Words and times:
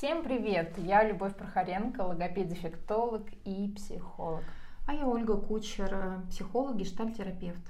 Всем 0.00 0.22
привет! 0.22 0.78
Я 0.78 1.04
Любовь 1.04 1.36
Прохоренко, 1.36 2.00
логопед-дефектолог 2.00 3.26
и 3.44 3.70
психолог. 3.76 4.42
А 4.86 4.94
я 4.94 5.06
Ольга 5.06 5.36
Кучер, 5.36 6.22
психолог, 6.30 6.76
гештальтерапевт. 6.76 7.60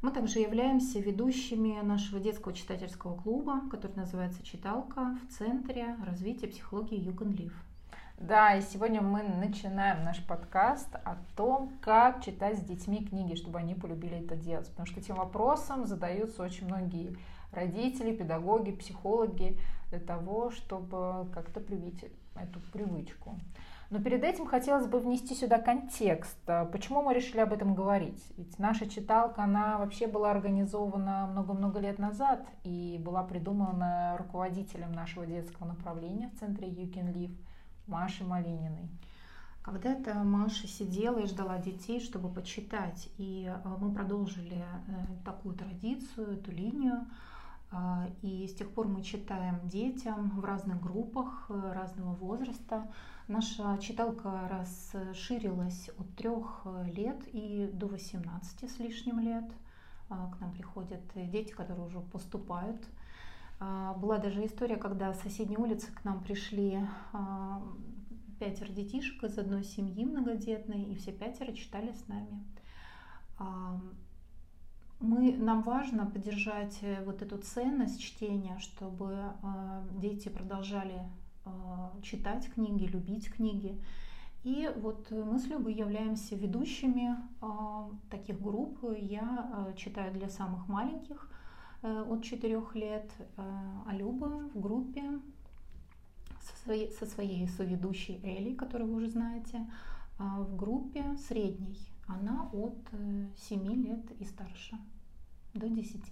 Мы 0.00 0.10
также 0.10 0.38
являемся 0.38 0.98
ведущими 0.98 1.78
нашего 1.82 2.20
детского 2.20 2.54
читательского 2.54 3.20
клуба, 3.20 3.60
который 3.70 3.96
называется 3.96 4.42
«Читалка» 4.42 5.18
в 5.28 5.30
Центре 5.34 5.94
развития 6.06 6.48
психологии 6.48 6.98
Юган 6.98 7.32
Лив. 7.32 7.52
Да, 8.18 8.56
и 8.56 8.62
сегодня 8.62 9.02
мы 9.02 9.22
начинаем 9.22 10.04
наш 10.04 10.24
подкаст 10.24 10.88
о 10.94 11.18
том, 11.36 11.70
как 11.82 12.24
читать 12.24 12.56
с 12.58 12.62
детьми 12.62 13.04
книги, 13.04 13.34
чтобы 13.34 13.58
они 13.58 13.74
полюбили 13.74 14.24
это 14.24 14.36
делать. 14.36 14.70
Потому 14.70 14.86
что 14.86 15.00
этим 15.00 15.16
вопросом 15.16 15.84
задаются 15.84 16.42
очень 16.42 16.66
многие 16.66 17.14
родители, 17.52 18.14
педагоги, 18.14 18.72
психологи 18.72 19.58
для 19.90 20.00
того, 20.00 20.50
чтобы 20.50 21.26
как-то 21.32 21.60
привить 21.60 22.04
эту 22.34 22.60
привычку. 22.72 23.38
Но 23.90 24.00
перед 24.02 24.22
этим 24.22 24.46
хотелось 24.46 24.86
бы 24.86 25.00
внести 25.00 25.34
сюда 25.34 25.58
контекст. 25.58 26.36
Почему 26.72 27.02
мы 27.02 27.14
решили 27.14 27.40
об 27.40 27.54
этом 27.54 27.74
говорить? 27.74 28.22
Ведь 28.36 28.58
наша 28.58 28.86
читалка, 28.86 29.44
она 29.44 29.78
вообще 29.78 30.06
была 30.06 30.30
организована 30.30 31.26
много-много 31.26 31.78
лет 31.80 31.98
назад 31.98 32.46
и 32.64 33.00
была 33.02 33.22
придумана 33.22 34.16
руководителем 34.18 34.92
нашего 34.92 35.24
детского 35.24 35.68
направления 35.68 36.28
в 36.28 36.38
центре 36.38 36.68
You 36.68 36.92
Can 36.92 37.14
Live 37.14 37.34
Машей 37.86 38.26
Малининой. 38.26 38.90
Когда-то 39.62 40.14
Маша 40.14 40.66
сидела 40.66 41.18
и 41.18 41.26
ждала 41.26 41.58
детей, 41.58 42.00
чтобы 42.00 42.30
почитать. 42.30 43.08
И 43.18 43.50
э, 43.52 43.68
мы 43.78 43.92
продолжили 43.92 44.56
э, 44.56 44.64
такую 45.24 45.54
традицию, 45.54 46.38
эту 46.38 46.52
линию. 46.52 47.06
А, 47.70 48.08
и 48.22 48.46
с 48.46 48.54
тех 48.54 48.70
пор 48.70 48.88
мы 48.88 49.02
читаем 49.02 49.60
детям 49.68 50.30
в 50.40 50.44
разных 50.44 50.80
группах 50.80 51.46
э, 51.50 51.72
разного 51.74 52.14
возраста. 52.14 52.90
Наша 53.26 53.76
читалка 53.78 54.48
расширилась 54.48 55.90
от 55.98 56.14
трех 56.16 56.62
э, 56.64 56.90
лет 56.94 57.20
и 57.32 57.68
до 57.72 57.86
18 57.86 58.70
с 58.70 58.78
лишним 58.78 59.20
лет. 59.20 59.44
А, 60.08 60.30
к 60.30 60.40
нам 60.40 60.52
приходят 60.52 61.02
дети, 61.14 61.52
которые 61.52 61.86
уже 61.86 62.00
поступают. 62.00 62.82
А, 63.60 63.92
была 63.94 64.16
даже 64.16 64.46
история, 64.46 64.76
когда 64.76 65.12
с 65.12 65.20
соседней 65.20 65.58
улицы 65.58 65.92
к 65.92 66.04
нам 66.04 66.22
пришли 66.22 66.80
пятеро 68.38 68.68
детишек 68.68 69.24
из 69.24 69.36
одной 69.36 69.64
семьи 69.64 70.04
многодетной, 70.04 70.84
и 70.84 70.94
все 70.94 71.12
пятеро 71.12 71.52
читали 71.52 71.92
с 71.92 72.06
нами 72.06 72.44
мы, 75.00 75.32
нам 75.36 75.62
важно 75.62 76.06
поддержать 76.06 76.78
э, 76.82 77.04
вот 77.04 77.22
эту 77.22 77.38
ценность 77.38 78.00
чтения, 78.00 78.58
чтобы 78.58 79.14
э, 79.42 79.82
дети 79.92 80.28
продолжали 80.28 81.00
э, 81.44 81.50
читать 82.02 82.52
книги, 82.52 82.84
любить 82.84 83.30
книги. 83.30 83.80
И 84.44 84.70
вот 84.76 85.10
мы 85.10 85.38
с 85.38 85.46
Любой 85.46 85.74
являемся 85.74 86.34
ведущими 86.34 87.16
э, 87.40 87.46
таких 88.10 88.40
групп. 88.40 88.78
Я 88.98 89.66
э, 89.68 89.76
читаю 89.76 90.12
для 90.12 90.28
самых 90.28 90.66
маленьких 90.68 91.30
э, 91.82 92.02
от 92.02 92.24
4 92.24 92.60
лет, 92.74 93.10
э, 93.18 93.24
а 93.86 93.94
Люба 93.94 94.50
в 94.52 94.60
группе 94.60 95.02
со 96.40 96.56
своей, 96.64 96.90
со 96.92 97.06
своей 97.06 97.46
соведущей 97.46 98.20
Элли, 98.24 98.54
которую 98.54 98.90
вы 98.90 98.96
уже 98.96 99.10
знаете, 99.10 99.64
э, 100.18 100.24
в 100.38 100.56
группе 100.56 101.16
средней 101.18 101.78
она 102.08 102.48
от 102.52 102.78
7 103.36 103.60
э, 103.60 103.74
лет 103.74 104.10
и 104.12 104.24
старше, 104.24 104.76
до 105.54 105.68
10. 105.68 106.02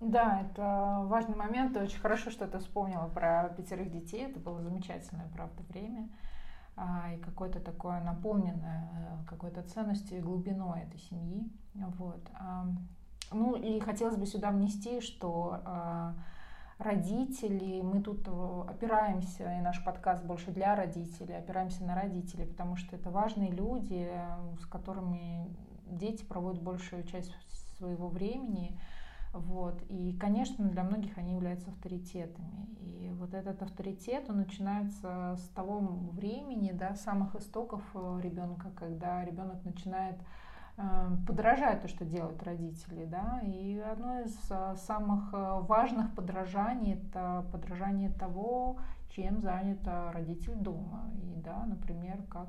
Да, 0.00 0.40
это 0.42 1.02
важный 1.04 1.36
момент. 1.36 1.76
Очень 1.76 2.00
хорошо, 2.00 2.30
что 2.30 2.46
ты 2.46 2.58
вспомнила 2.58 3.08
про 3.08 3.48
пятерых 3.56 3.90
детей. 3.90 4.26
Это 4.26 4.40
было 4.40 4.60
замечательное, 4.60 5.28
правда, 5.32 5.62
время. 5.70 6.08
А, 6.76 7.14
и 7.14 7.18
какое-то 7.18 7.60
такое 7.60 8.00
наполненное 8.02 8.90
э, 8.92 9.26
какой-то 9.28 9.62
ценностью 9.62 10.18
и 10.18 10.20
глубиной 10.20 10.82
этой 10.82 10.98
семьи. 10.98 11.48
Вот. 11.74 12.28
Ну 13.32 13.56
и 13.56 13.80
хотелось 13.80 14.16
бы 14.16 14.26
сюда 14.26 14.50
внести, 14.50 15.00
что 15.00 16.14
родители, 16.84 17.80
мы 17.80 18.02
тут 18.02 18.28
э, 18.28 18.64
опираемся, 18.68 19.58
и 19.58 19.60
наш 19.60 19.82
подкаст 19.84 20.24
больше 20.24 20.50
для 20.50 20.76
родителей, 20.76 21.36
опираемся 21.36 21.84
на 21.84 21.94
родителей, 21.94 22.46
потому 22.46 22.76
что 22.76 22.96
это 22.96 23.10
важные 23.10 23.50
люди, 23.50 24.10
с 24.60 24.66
которыми 24.66 25.48
дети 25.86 26.24
проводят 26.24 26.62
большую 26.62 27.04
часть 27.04 27.34
своего 27.78 28.08
времени. 28.08 28.78
Вот. 29.32 29.82
И, 29.88 30.16
конечно, 30.20 30.64
для 30.64 30.84
многих 30.84 31.18
они 31.18 31.32
являются 31.32 31.70
авторитетами. 31.70 32.68
И 32.78 33.10
вот 33.14 33.34
этот 33.34 33.62
авторитет, 33.62 34.30
он 34.30 34.38
начинается 34.38 35.36
с 35.36 35.48
того 35.54 35.80
времени, 35.80 36.70
да, 36.72 36.94
самых 36.94 37.34
истоков 37.34 37.82
э, 37.94 38.20
ребенка, 38.22 38.70
когда 38.76 39.24
ребенок 39.24 39.64
начинает 39.64 40.16
Э, 40.76 41.16
подражать 41.24 41.82
то, 41.82 41.88
что 41.88 42.04
делают 42.04 42.42
родители, 42.42 43.04
да, 43.04 43.40
и 43.44 43.78
одно 43.78 44.22
из 44.22 44.36
э, 44.50 44.74
самых 44.76 45.32
э, 45.32 45.60
важных 45.60 46.12
подражаний 46.16 46.94
это 46.94 47.46
подражание 47.52 48.10
того, 48.10 48.78
чем 49.10 49.40
занят 49.40 49.78
родитель 50.12 50.56
дома, 50.56 51.04
и, 51.22 51.40
да, 51.44 51.64
например, 51.66 52.18
как, 52.28 52.48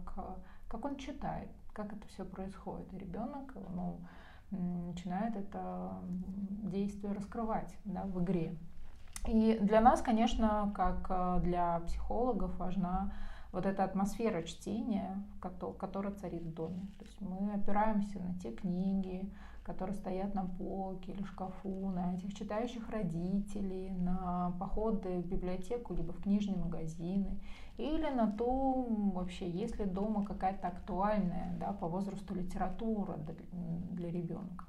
как 0.67 0.85
он 0.85 0.95
читает, 0.95 1.49
как 1.71 1.93
это 1.93 2.07
все 2.07 2.25
происходит, 2.25 2.91
и 2.93 2.97
ребенок, 2.97 3.53
ну, 3.75 3.99
начинает 4.49 5.35
это 5.35 5.91
действие 6.63 7.13
раскрывать, 7.13 7.77
да, 7.83 8.05
в 8.05 8.23
игре. 8.23 8.55
И 9.27 9.59
для 9.61 9.81
нас, 9.81 10.01
конечно, 10.01 10.71
как 10.75 11.43
для 11.43 11.81
психологов 11.81 12.57
важна 12.57 13.11
вот 13.55 13.65
эта 13.65 13.85
атмосфера 13.85 14.43
чтения, 14.43 15.23
которая 15.39 16.13
царит 16.13 16.43
в 16.43 16.53
доме. 16.53 16.89
То 16.99 17.05
есть 17.05 17.21
мы 17.21 17.53
опираемся 17.53 18.19
на 18.19 18.37
те 18.37 18.51
книги, 18.51 19.31
которые 19.63 19.95
стоят 19.95 20.35
на 20.35 20.43
полке 20.43 21.13
или 21.13 21.23
шкафу, 21.23 21.89
на 21.89 22.15
этих 22.15 22.35
читающих 22.35 22.89
родителей, 22.89 23.91
на 23.91 24.53
походы 24.59 25.21
в 25.21 25.25
библиотеку 25.25 25.93
либо 25.93 26.11
в 26.11 26.21
книжные 26.21 26.57
магазины, 26.57 27.39
или 27.77 28.09
на 28.09 28.29
то, 28.29 28.85
вообще, 29.13 29.49
есть 29.49 29.79
ли 29.79 29.85
дома 29.85 30.25
какая-то 30.25 30.67
актуальная 30.67 31.57
да, 31.57 31.71
по 31.71 31.87
возрасту 31.87 32.35
литература 32.35 33.17
для, 33.91 34.11
ребенка. 34.11 34.65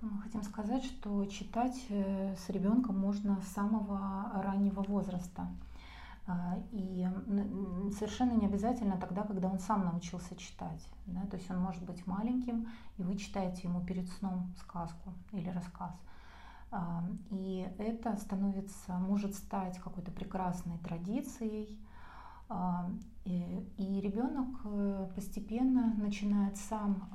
Мы 0.00 0.20
хотим 0.22 0.42
сказать, 0.42 0.84
что 0.84 1.24
читать 1.26 1.86
э, 1.88 2.34
с 2.36 2.50
ребенком 2.50 2.98
можно 2.98 3.40
с 3.42 3.52
самого 3.54 4.30
раннего 4.42 4.82
возраста. 4.82 5.48
А, 6.28 6.58
и 6.72 7.08
совершенно 7.96 8.32
не 8.32 8.46
обязательно 8.46 8.96
тогда, 8.96 9.22
когда 9.22 9.48
он 9.48 9.60
сам 9.60 9.84
научился 9.84 10.34
читать. 10.36 10.84
Да? 11.06 11.20
То 11.26 11.36
есть 11.36 11.48
он 11.50 11.58
может 11.58 11.84
быть 11.84 12.04
маленьким, 12.06 12.68
и 12.98 13.02
вы 13.02 13.16
читаете 13.16 13.68
ему 13.68 13.80
перед 13.84 14.08
сном 14.08 14.52
сказку 14.58 15.12
или 15.32 15.48
рассказ. 15.50 15.92
А, 16.72 17.04
и 17.30 17.68
это 17.78 18.16
становится, 18.16 18.98
может 18.98 19.34
стать 19.34 19.78
какой-то 19.78 20.10
прекрасной 20.10 20.78
традицией. 20.78 21.78
А, 22.48 22.90
и 23.24 24.00
ребенок 24.00 24.60
э, 24.64 25.10
постепенно 25.16 25.94
начинает 25.96 26.56
сам 26.56 27.08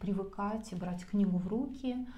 привыкать 0.00 0.72
и 0.72 0.74
брать 0.74 1.04
книгу 1.04 1.36
в 1.38 1.46
руки, 1.46 2.08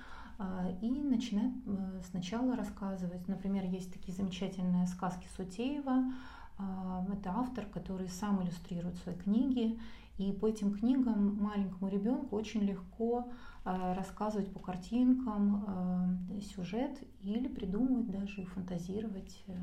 и 0.82 0.90
начинает 0.90 1.54
э, 1.66 2.02
сначала 2.10 2.56
рассказывать. 2.56 3.26
Например, 3.28 3.64
есть 3.64 3.92
такие 3.92 4.16
замечательные 4.16 4.86
сказки 4.86 5.28
Сутеева. 5.36 6.12
А, 6.58 7.06
это 7.12 7.30
автор, 7.30 7.66
который 7.66 8.08
сам 8.08 8.42
иллюстрирует 8.42 8.96
свои 8.96 9.14
книги. 9.14 9.78
И 10.18 10.32
по 10.32 10.48
этим 10.48 10.72
книгам 10.72 11.36
маленькому 11.42 11.88
ребенку 11.88 12.36
очень 12.36 12.60
легко 12.60 13.28
а, 13.64 13.94
рассказывать 13.94 14.52
по 14.52 14.60
картинкам 14.60 16.18
сюжет 16.40 17.02
или 17.20 17.48
придумывать 17.48 18.10
даже 18.10 18.42
и 18.42 18.44
фантазировать, 18.44 19.42
э, 19.46 19.56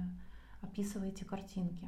описывая 0.62 1.10
эти 1.10 1.24
картинки. 1.24 1.88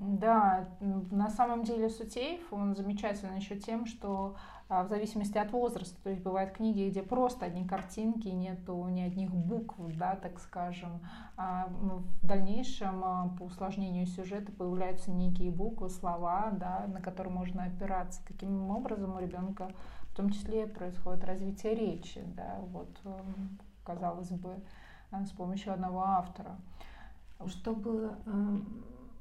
Да, 0.00 0.68
на 0.80 1.28
самом 1.30 1.64
деле 1.64 1.88
Сутеев, 1.88 2.52
он 2.52 2.76
замечательный 2.76 3.36
еще 3.36 3.56
тем, 3.56 3.86
что 3.86 4.36
а, 4.68 4.84
в 4.84 4.88
зависимости 4.88 5.38
от 5.38 5.50
возраста. 5.50 5.96
То 6.02 6.10
есть 6.10 6.22
бывают 6.22 6.52
книги, 6.52 6.88
где 6.88 7.02
просто 7.02 7.46
одни 7.46 7.66
картинки, 7.66 8.28
нету 8.28 8.86
ни 8.88 9.00
одних 9.00 9.32
букв, 9.32 9.76
да, 9.96 10.14
так 10.14 10.38
скажем. 10.38 11.00
А 11.36 11.68
в 11.68 12.26
дальнейшем 12.26 13.02
а, 13.02 13.34
по 13.38 13.44
усложнению 13.44 14.06
сюжета 14.06 14.52
появляются 14.52 15.10
некие 15.10 15.50
буквы, 15.50 15.88
слова, 15.88 16.50
да, 16.52 16.86
на 16.86 17.00
которые 17.00 17.32
можно 17.32 17.64
опираться. 17.64 18.20
Таким 18.26 18.70
образом 18.70 19.16
у 19.16 19.18
ребенка 19.18 19.70
в 20.12 20.14
том 20.14 20.30
числе 20.30 20.66
происходит 20.66 21.24
развитие 21.24 21.74
речи, 21.74 22.22
да, 22.36 22.58
вот, 22.72 22.90
казалось 23.84 24.30
бы, 24.30 24.60
э, 25.12 25.24
с 25.24 25.30
помощью 25.30 25.72
одного 25.72 26.02
автора. 26.02 26.56
Чтобы 27.46 28.16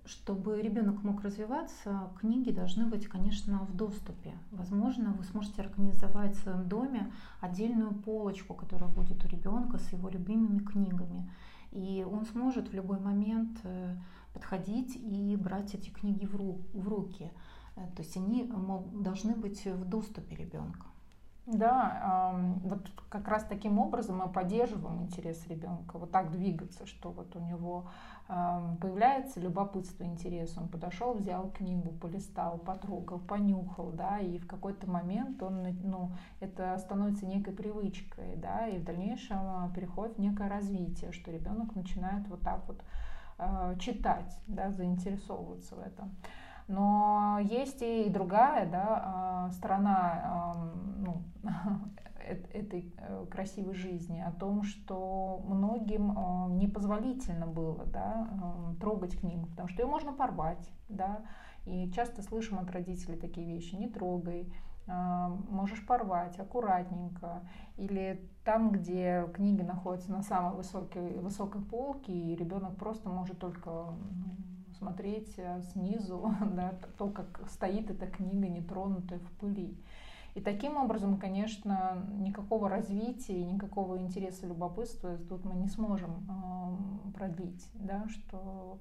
чтобы 0.07 0.61
ребенок 0.61 1.03
мог 1.03 1.21
развиваться, 1.21 2.09
книги 2.19 2.51
должны 2.51 2.85
быть, 2.85 3.07
конечно, 3.07 3.59
в 3.65 3.75
доступе. 3.75 4.33
Возможно, 4.51 5.11
вы 5.11 5.23
сможете 5.25 5.61
организовать 5.61 6.35
в 6.35 6.39
своем 6.39 6.67
доме 6.67 7.11
отдельную 7.41 7.93
полочку, 7.93 8.53
которая 8.53 8.89
будет 8.89 9.23
у 9.23 9.27
ребенка 9.27 9.77
с 9.77 9.91
его 9.91 10.09
любимыми 10.09 10.59
книгами. 10.59 11.29
И 11.71 12.05
он 12.09 12.25
сможет 12.25 12.69
в 12.69 12.73
любой 12.73 12.99
момент 12.99 13.59
э, 13.63 13.97
подходить 14.33 14.95
и 14.95 15.35
брать 15.35 15.75
эти 15.75 15.89
книги 15.89 16.25
в, 16.25 16.35
ру, 16.35 16.61
в 16.73 16.87
руки. 16.87 17.31
Э, 17.75 17.81
то 17.95 18.01
есть 18.01 18.15
они 18.15 18.49
должны 18.93 19.35
быть 19.35 19.65
в 19.65 19.85
доступе 19.85 20.35
ребенка. 20.37 20.87
Да, 21.47 22.35
вот 22.63 22.81
как 23.07 23.29
раз 23.29 23.45
таким 23.45 23.79
образом 23.79 24.17
мы 24.17 24.27
поддерживаем 24.27 25.03
интерес 25.03 25.47
ребенка, 25.47 25.97
вот 25.97 26.11
так 26.11 26.29
двигаться, 26.29 26.85
что 26.85 27.09
вот 27.09 27.33
у 27.37 27.39
него 27.39 27.87
появляется 28.27 29.39
любопытство, 29.39 30.03
интерес, 30.03 30.57
он 30.57 30.67
подошел, 30.67 31.13
взял 31.13 31.49
книгу, 31.49 31.93
полистал, 31.93 32.57
потрогал, 32.57 33.19
понюхал, 33.19 33.91
да, 33.91 34.19
и 34.19 34.37
в 34.39 34.45
какой-то 34.45 34.89
момент 34.91 35.41
он, 35.41 35.65
ну, 35.83 36.11
это 36.41 36.77
становится 36.79 37.25
некой 37.25 37.53
привычкой, 37.53 38.35
да, 38.35 38.67
и 38.67 38.79
в 38.79 38.83
дальнейшем 38.83 39.37
а, 39.39 39.71
переходит 39.73 40.17
в 40.17 40.19
некое 40.19 40.49
развитие, 40.49 41.13
что 41.13 41.31
ребенок 41.31 41.73
начинает 41.75 42.27
вот 42.27 42.41
так 42.41 42.67
вот 42.67 42.83
а, 43.37 43.73
читать, 43.75 44.37
да, 44.47 44.71
заинтересовываться 44.71 45.75
в 45.75 45.79
этом. 45.79 46.11
Но 46.67 47.39
есть 47.41 47.81
и 47.81 48.09
другая 48.09 48.69
да, 48.69 49.01
а, 49.03 49.51
сторона 49.51 50.53
ну, 50.97 51.23
этой 52.53 52.93
э, 52.97 53.25
красивой 53.31 53.73
жизни, 53.73 54.19
о 54.19 54.31
том, 54.31 54.63
что 54.63 55.41
многим 55.45 56.11
а, 56.17 56.47
непозволительно 56.49 57.47
было 57.47 57.85
да, 57.85 58.27
трогать 58.81 59.17
книгу, 59.17 59.47
потому 59.47 59.69
что 59.69 59.81
ее 59.81 59.87
можно 59.87 60.11
порвать. 60.11 60.69
Да, 60.89 61.21
и 61.65 61.91
часто 61.91 62.21
слышим 62.21 62.59
от 62.59 62.69
родителей 62.71 63.17
такие 63.17 63.45
вещи, 63.45 63.75
не 63.75 63.87
трогай, 63.87 64.53
а, 64.87 65.29
можешь 65.49 65.85
порвать 65.85 66.39
аккуратненько. 66.39 67.43
Или 67.75 68.29
там, 68.45 68.71
где 68.71 69.27
книги 69.33 69.61
находятся 69.61 70.11
на 70.11 70.21
самой 70.21 70.55
высокой, 70.55 71.19
высокой 71.19 71.61
полке, 71.61 72.13
и 72.13 72.35
ребенок 72.35 72.77
просто 72.77 73.09
может 73.09 73.39
только 73.39 73.93
смотреть 74.77 75.33
э, 75.37 75.61
снизу, 75.73 76.33
да, 76.55 76.75
то, 76.97 77.09
как 77.09 77.41
стоит 77.49 77.89
эта 77.89 78.07
книга, 78.07 78.47
нетронутая 78.47 79.19
в 79.19 79.31
пыли. 79.39 79.77
И 80.37 80.39
таким 80.39 80.77
образом, 80.77 81.17
конечно, 81.17 82.05
никакого 82.19 82.69
развития, 82.69 83.43
никакого 83.43 83.97
интереса, 83.97 84.45
любопытства 84.45 85.17
тут 85.29 85.43
мы 85.45 85.55
не 85.55 85.67
сможем 85.67 86.11
э, 86.29 87.11
продлить, 87.17 87.67
да, 87.73 88.05
что 88.07 88.77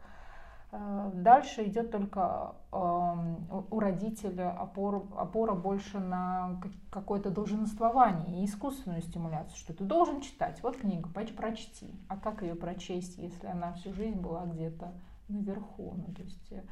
э, 0.71 1.13
дальше 1.15 1.65
идет 1.65 1.91
только 1.91 2.57
э, 2.71 3.35
у 3.71 3.81
родителя 3.81 4.51
опора, 4.51 5.01
опора 5.17 5.55
больше 5.55 5.99
на 5.99 6.61
какое-то 6.91 7.31
долженствование 7.31 8.43
и 8.43 8.45
искусственную 8.45 9.01
стимуляцию, 9.01 9.57
что 9.57 9.73
ты 9.73 9.83
должен 9.83 10.21
читать, 10.21 10.63
вот 10.63 10.77
книга, 10.77 11.09
прочти. 11.09 11.91
А 12.09 12.19
как 12.19 12.43
ее 12.43 12.55
прочесть, 12.55 13.17
если 13.17 13.47
она 13.47 13.73
всю 13.73 13.95
жизнь 13.95 14.21
была 14.21 14.45
где-то 14.45 14.93
наверху. 15.29 15.95
Ну, 15.97 16.15
то 16.15 16.23
есть 16.23 16.53
э, 16.53 16.63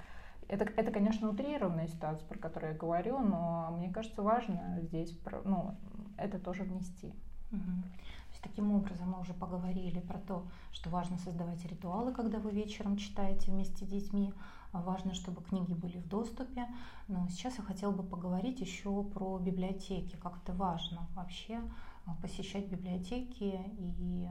это, 0.48 0.64
это, 0.64 0.90
конечно, 0.90 1.30
утрированная 1.30 1.88
ситуация, 1.88 2.26
про 2.28 2.38
которую 2.38 2.72
я 2.72 2.78
говорю, 2.78 3.18
но 3.18 3.70
мне 3.76 3.90
кажется, 3.90 4.22
важно 4.22 4.78
здесь 4.82 5.18
ну, 5.44 5.74
это 6.16 6.38
тоже 6.38 6.64
внести. 6.64 7.08
Угу. 7.52 7.60
То 7.60 8.30
есть, 8.30 8.42
таким 8.42 8.72
образом 8.72 9.10
мы 9.10 9.20
уже 9.20 9.32
поговорили 9.32 10.00
про 10.00 10.18
то, 10.18 10.46
что 10.72 10.90
важно 10.90 11.18
создавать 11.18 11.64
ритуалы, 11.66 12.12
когда 12.12 12.38
вы 12.38 12.50
вечером 12.50 12.96
читаете 12.96 13.50
вместе 13.50 13.84
с 13.84 13.88
детьми. 13.88 14.32
А 14.72 14.82
важно, 14.82 15.14
чтобы 15.14 15.40
книги 15.40 15.72
были 15.72 15.98
в 15.98 16.08
доступе. 16.08 16.66
Но 17.06 17.28
сейчас 17.28 17.58
я 17.58 17.62
хотела 17.62 17.92
бы 17.92 18.02
поговорить 18.02 18.60
еще 18.60 19.04
про 19.04 19.38
библиотеки, 19.38 20.16
как 20.16 20.38
это 20.42 20.52
важно 20.52 21.06
вообще 21.14 21.60
а, 22.06 22.16
посещать 22.20 22.66
библиотеки 22.68 23.60
и 23.78 24.28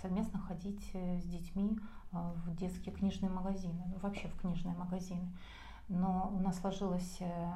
совместно 0.00 0.38
ходить 0.38 0.90
э, 0.92 1.20
с 1.20 1.24
детьми 1.24 1.78
а, 2.12 2.32
в 2.44 2.54
детские 2.56 2.94
книжные 2.94 3.30
магазины, 3.30 3.82
ну, 3.86 3.98
вообще 4.00 4.28
в 4.28 4.40
книжные 4.40 4.74
магазины. 4.74 5.32
Но 5.88 6.32
у 6.34 6.40
нас 6.40 6.58
сложилось 6.58 7.16
э, 7.20 7.52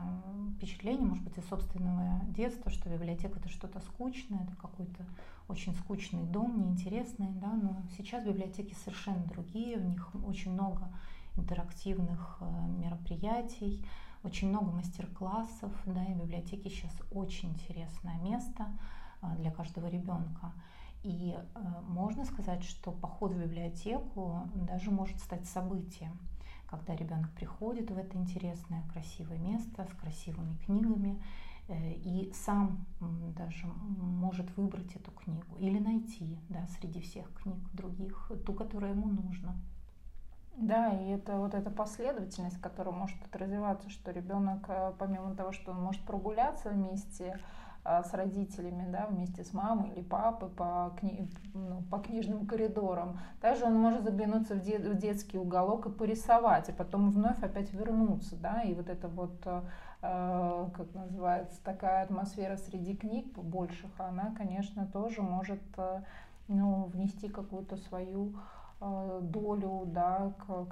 впечатление, 0.56 1.06
может 1.06 1.24
быть, 1.24 1.36
из 1.36 1.48
собственного 1.48 2.20
детства, 2.26 2.70
что 2.70 2.88
библиотека 2.88 3.38
это 3.38 3.48
что-то 3.48 3.80
скучное, 3.80 4.44
это 4.44 4.54
какой-то 4.56 5.04
очень 5.48 5.74
скучный 5.74 6.22
дом, 6.22 6.60
неинтересный, 6.60 7.28
да, 7.32 7.52
но 7.52 7.82
сейчас 7.96 8.24
библиотеки 8.24 8.74
совершенно 8.74 9.24
другие, 9.24 9.78
в 9.78 9.84
них 9.84 10.10
очень 10.24 10.52
много 10.52 10.88
интерактивных 11.36 12.38
э, 12.40 12.44
мероприятий, 12.78 13.84
очень 14.22 14.48
много 14.48 14.70
мастер-классов, 14.70 15.72
да, 15.86 16.04
и 16.04 16.14
библиотеки 16.14 16.68
сейчас 16.68 16.92
очень 17.10 17.50
интересное 17.50 18.18
место 18.20 18.66
для 19.38 19.50
каждого 19.50 19.86
ребенка. 19.88 20.52
И 21.02 21.34
э, 21.34 21.60
можно 21.88 22.24
сказать, 22.24 22.62
что 22.62 22.92
поход 22.92 23.32
в 23.32 23.40
библиотеку 23.40 24.48
даже 24.54 24.90
может 24.90 25.18
стать 25.20 25.46
событием, 25.46 26.18
когда 26.66 26.94
ребенок 26.94 27.30
приходит 27.32 27.90
в 27.90 27.96
это 27.96 28.18
интересное, 28.18 28.82
красивое 28.92 29.38
место 29.38 29.86
с 29.86 29.94
красивыми 29.94 30.56
книгами 30.66 31.22
э, 31.68 31.92
и 31.94 32.30
сам 32.34 32.84
даже 33.00 33.66
может 33.66 34.54
выбрать 34.58 34.94
эту 34.94 35.10
книгу 35.12 35.56
или 35.58 35.78
найти 35.78 36.38
да, 36.50 36.66
среди 36.78 37.00
всех 37.00 37.32
книг 37.34 37.58
других 37.72 38.30
ту, 38.44 38.52
которая 38.52 38.92
ему 38.92 39.08
нужна. 39.08 39.56
Да, 40.56 40.92
и 40.92 41.08
это 41.08 41.38
вот 41.38 41.54
эта 41.54 41.70
последовательность, 41.70 42.60
которая 42.60 42.94
может 42.94 43.16
развиваться, 43.32 43.88
что 43.88 44.10
ребенок, 44.10 44.66
э, 44.68 44.92
помимо 44.98 45.34
того, 45.34 45.52
что 45.52 45.72
он 45.72 45.80
может 45.80 46.02
прогуляться 46.02 46.68
вместе, 46.68 47.40
с 47.84 48.12
родителями, 48.12 48.86
да, 48.90 49.06
вместе 49.06 49.42
с 49.42 49.52
мамой 49.54 49.90
или 49.90 50.02
папой 50.02 50.50
по, 50.50 50.92
кни... 50.98 51.30
ну, 51.54 51.82
по 51.90 51.98
книжным 51.98 52.46
коридорам. 52.46 53.18
Также 53.40 53.64
он 53.64 53.74
может 53.74 54.04
заглянуться 54.04 54.54
в, 54.54 54.60
де... 54.60 54.78
в 54.78 54.98
детский 54.98 55.38
уголок 55.38 55.86
и 55.86 55.90
порисовать, 55.90 56.68
и 56.68 56.72
потом 56.72 57.10
вновь 57.10 57.42
опять 57.42 57.72
вернуться, 57.72 58.36
да, 58.36 58.62
и 58.62 58.74
вот 58.74 58.88
это 58.88 59.08
вот, 59.08 59.34
э, 59.46 59.62
как 60.02 60.94
называется, 60.94 61.58
такая 61.64 62.04
атмосфера 62.04 62.56
среди 62.56 62.94
книг 62.94 63.36
больших, 63.38 63.90
она, 63.98 64.34
конечно, 64.36 64.86
тоже 64.86 65.22
может 65.22 65.62
э, 65.78 66.02
ну, 66.48 66.84
внести 66.92 67.28
какую-то 67.28 67.76
свою 67.76 68.34
э, 68.80 69.20
долю, 69.22 69.84
да, 69.86 70.32
к, 70.38 70.66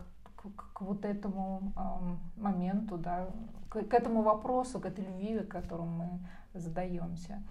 к 0.56 0.80
вот 0.80 1.04
этому 1.04 1.72
э, 1.76 2.40
моменту, 2.40 2.98
да, 2.98 3.28
к, 3.68 3.82
к 3.82 3.94
этому 3.94 4.22
вопросу, 4.22 4.80
к 4.80 4.86
этой 4.86 5.04
любви, 5.04 5.40
к 5.40 5.48
которому 5.48 5.90
мы 6.52 6.60
задаемся. 6.60 7.42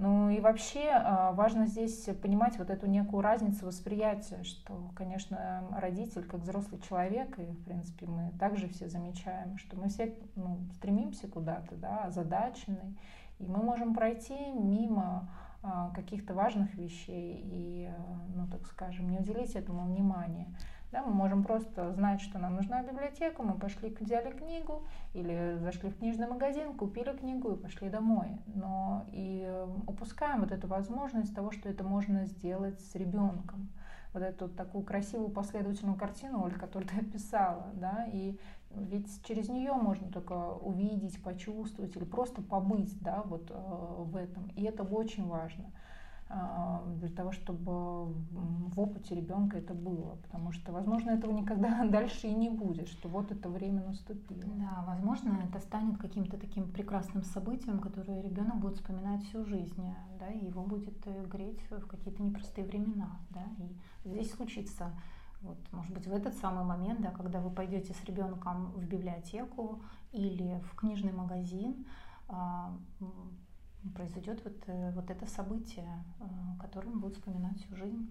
Ну 0.00 0.30
и 0.30 0.40
вообще 0.40 0.88
а, 0.92 1.32
важно 1.32 1.66
здесь 1.66 2.08
понимать 2.22 2.56
вот 2.58 2.70
эту 2.70 2.86
некую 2.86 3.20
разницу 3.20 3.66
восприятия, 3.66 4.42
что, 4.44 4.90
конечно, 4.96 5.62
родитель 5.76 6.24
как 6.24 6.40
взрослый 6.40 6.80
человек, 6.80 7.38
и, 7.38 7.42
в 7.42 7.64
принципе, 7.64 8.06
мы 8.06 8.32
также 8.38 8.66
все 8.68 8.88
замечаем, 8.88 9.58
что 9.58 9.76
мы 9.76 9.88
все 9.88 10.16
ну, 10.36 10.58
стремимся 10.72 11.28
куда-то, 11.28 11.76
да, 11.76 12.04
озадачены, 12.04 12.96
и 13.38 13.46
мы 13.46 13.62
можем 13.62 13.94
пройти 13.94 14.52
мимо 14.52 15.28
а, 15.62 15.90
каких-то 15.90 16.32
важных 16.32 16.74
вещей 16.74 17.38
и, 17.44 17.90
ну, 18.34 18.46
так 18.46 18.64
скажем, 18.68 19.10
не 19.10 19.18
уделить 19.18 19.54
этому 19.54 19.84
внимания. 19.84 20.46
Да, 20.92 21.04
мы 21.04 21.12
можем 21.12 21.44
просто 21.44 21.92
знать, 21.92 22.20
что 22.20 22.40
нам 22.40 22.56
нужна 22.56 22.82
библиотека, 22.82 23.44
мы 23.44 23.54
пошли, 23.54 23.96
взяли 24.00 24.32
книгу 24.32 24.82
или 25.14 25.56
зашли 25.60 25.88
в 25.88 25.98
книжный 25.98 26.26
магазин, 26.26 26.74
купили 26.74 27.16
книгу 27.16 27.52
и 27.52 27.56
пошли 27.56 27.88
домой. 27.88 28.28
Но 28.46 29.06
и 29.12 29.48
упускаем 29.86 30.40
вот 30.40 30.50
эту 30.50 30.66
возможность 30.66 31.32
того, 31.32 31.52
что 31.52 31.68
это 31.68 31.84
можно 31.84 32.26
сделать 32.26 32.80
с 32.80 32.96
ребенком. 32.96 33.68
Вот 34.12 34.22
эту 34.24 34.48
такую 34.48 34.82
красивую 34.84 35.30
последовательную 35.30 35.96
картину, 35.96 36.42
Оль, 36.42 36.54
которую 36.58 36.88
ты 36.88 36.96
описала, 36.98 37.70
да, 37.74 38.08
и 38.12 38.36
ведь 38.74 39.24
через 39.24 39.48
нее 39.48 39.72
можно 39.74 40.10
только 40.10 40.54
увидеть, 40.54 41.22
почувствовать 41.22 41.94
или 41.96 42.04
просто 42.04 42.42
побыть, 42.42 43.00
да, 43.00 43.22
вот 43.26 43.48
э, 43.50 43.54
в 43.54 44.16
этом. 44.16 44.48
И 44.56 44.64
это 44.64 44.82
очень 44.82 45.26
важно. 45.28 45.70
А, 46.32 46.84
для 47.00 47.08
того, 47.08 47.32
чтобы 47.32 48.04
в 48.04 48.78
опыте 48.78 49.16
ребенка 49.16 49.58
это 49.58 49.74
было, 49.74 50.14
потому 50.22 50.52
что, 50.52 50.70
возможно, 50.70 51.10
этого 51.10 51.32
никогда 51.32 51.84
дальше 51.90 52.28
и 52.28 52.34
не 52.34 52.48
будет, 52.48 52.88
что 52.88 53.08
вот 53.08 53.32
это 53.32 53.48
время 53.48 53.82
наступило. 53.84 54.44
Да, 54.54 54.84
возможно, 54.86 55.40
это 55.48 55.58
станет 55.58 55.98
каким-то 55.98 56.38
таким 56.38 56.70
прекрасным 56.70 57.24
событием, 57.24 57.80
которое 57.80 58.22
ребенок 58.22 58.60
будет 58.60 58.76
вспоминать 58.76 59.24
всю 59.24 59.44
жизнь, 59.44 59.92
да, 60.20 60.28
и 60.28 60.46
его 60.46 60.62
будет 60.62 61.04
э, 61.06 61.26
греть 61.26 61.60
в 61.68 61.84
какие-то 61.88 62.22
непростые 62.22 62.64
времена, 62.64 63.10
да, 63.30 63.42
и 63.58 64.08
здесь 64.08 64.30
случится 64.30 64.92
вот, 65.42 65.58
может 65.72 65.92
быть, 65.92 66.06
в 66.06 66.12
этот 66.12 66.34
самый 66.34 66.64
момент, 66.64 67.00
да, 67.00 67.10
когда 67.10 67.40
вы 67.40 67.50
пойдете 67.50 67.92
с 67.92 68.04
ребенком 68.04 68.72
в 68.72 68.84
библиотеку 68.84 69.82
или 70.12 70.60
в 70.70 70.76
книжный 70.76 71.12
магазин, 71.12 71.86
а, 72.28 72.72
произойдет 73.88 74.42
вот, 74.44 74.56
э, 74.66 74.92
вот 74.92 75.10
это 75.10 75.26
событие, 75.26 75.88
э, 76.20 76.24
которое 76.60 76.88
он 76.88 77.00
будет 77.00 77.16
вспоминать 77.16 77.58
всю 77.58 77.76
жизнь. 77.76 78.10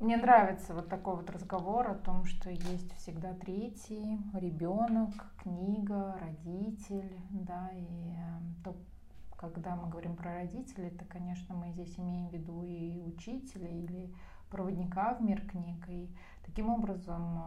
Мне 0.00 0.16
нравится 0.16 0.74
вот 0.74 0.88
такой 0.88 1.16
вот 1.16 1.30
разговор 1.30 1.88
о 1.88 1.94
том, 1.94 2.24
что 2.24 2.50
есть 2.50 2.92
всегда 2.96 3.34
третий, 3.34 4.18
ребенок, 4.34 5.12
книга, 5.42 6.16
родитель, 6.18 7.16
да, 7.30 7.70
и 7.72 7.84
э, 7.84 8.64
то, 8.64 8.74
когда 9.36 9.76
мы 9.76 9.88
говорим 9.88 10.16
про 10.16 10.34
родителей, 10.34 10.90
то, 10.90 11.04
конечно, 11.04 11.54
мы 11.54 11.70
здесь 11.70 11.98
имеем 11.98 12.28
в 12.28 12.32
виду 12.32 12.62
и 12.64 13.00
учителя, 13.00 13.68
или 13.68 14.12
проводника 14.50 15.14
в 15.14 15.22
мир 15.22 15.40
книг. 15.46 15.84
И 15.88 16.10
таким 16.44 16.68
образом 16.68 17.40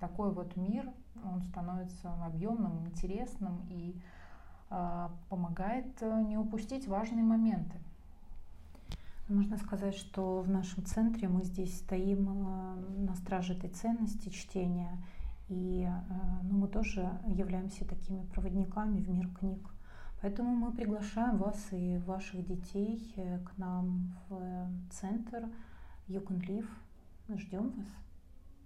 такой 0.00 0.32
вот 0.32 0.56
мир, 0.56 0.90
он 1.22 1.42
становится 1.42 2.12
объемным, 2.24 2.86
интересным 2.86 3.66
и 3.68 4.00
помогает 5.28 6.00
э, 6.00 6.22
не 6.22 6.38
упустить 6.38 6.86
важные 6.86 7.24
моменты. 7.24 7.76
Можно 9.28 9.56
сказать, 9.58 9.94
что 9.94 10.40
в 10.40 10.48
нашем 10.48 10.84
центре 10.84 11.28
мы 11.28 11.42
здесь 11.44 11.76
стоим 11.78 12.28
э, 12.28 13.04
на 13.06 13.14
страже 13.16 13.54
этой 13.54 13.70
ценности 13.70 14.28
чтения, 14.28 14.96
и 15.48 15.88
э, 15.88 16.12
ну, 16.44 16.58
мы 16.58 16.68
тоже 16.68 17.10
являемся 17.26 17.84
такими 17.84 18.24
проводниками 18.26 19.00
в 19.00 19.10
мир 19.10 19.28
книг. 19.38 19.68
Поэтому 20.22 20.54
мы 20.54 20.72
приглашаем 20.72 21.38
вас 21.38 21.68
и 21.72 21.98
ваших 22.06 22.46
детей 22.46 23.12
к 23.16 23.56
нам 23.56 24.14
в 24.28 24.68
центр 24.90 25.48
Live. 26.08 26.68
Ждем 27.28 27.70
вас. 27.70 27.86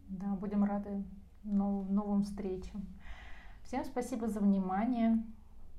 Да, 0.08 0.34
будем 0.34 0.64
рады 0.64 1.04
нов- 1.44 1.88
новым 1.88 2.24
встречам. 2.24 2.84
Всем 3.62 3.84
спасибо 3.84 4.28
за 4.28 4.40
внимание. 4.40 5.22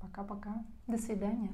Пока-пока. 0.00 0.64
До 0.86 0.98
свидания. 0.98 1.50